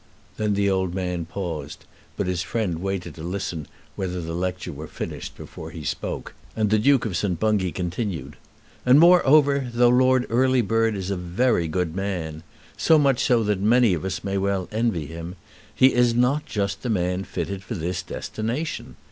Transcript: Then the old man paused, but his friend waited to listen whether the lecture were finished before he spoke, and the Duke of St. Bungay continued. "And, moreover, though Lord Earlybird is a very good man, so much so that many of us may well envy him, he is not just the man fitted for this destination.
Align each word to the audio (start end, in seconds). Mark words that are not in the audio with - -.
Then 0.37 0.55
the 0.55 0.67
old 0.67 0.95
man 0.95 1.25
paused, 1.25 1.85
but 2.17 2.25
his 2.25 2.41
friend 2.41 2.79
waited 2.79 3.13
to 3.13 3.21
listen 3.23 3.67
whether 3.95 4.19
the 4.19 4.33
lecture 4.33 4.71
were 4.73 4.87
finished 4.87 5.37
before 5.37 5.69
he 5.69 5.83
spoke, 5.83 6.33
and 6.55 6.71
the 6.71 6.79
Duke 6.79 7.05
of 7.05 7.15
St. 7.15 7.39
Bungay 7.39 7.69
continued. 7.69 8.35
"And, 8.83 8.99
moreover, 8.99 9.69
though 9.71 9.89
Lord 9.89 10.25
Earlybird 10.27 10.95
is 10.95 11.11
a 11.11 11.15
very 11.17 11.67
good 11.67 11.95
man, 11.95 12.41
so 12.75 12.97
much 12.97 13.23
so 13.23 13.43
that 13.43 13.61
many 13.61 13.93
of 13.93 14.03
us 14.03 14.23
may 14.23 14.39
well 14.39 14.67
envy 14.71 15.05
him, 15.05 15.35
he 15.75 15.93
is 15.93 16.15
not 16.15 16.47
just 16.47 16.81
the 16.81 16.89
man 16.89 17.23
fitted 17.23 17.63
for 17.63 17.75
this 17.75 18.01
destination. 18.01 18.95